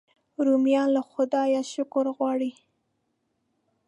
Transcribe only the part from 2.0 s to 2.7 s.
غواړي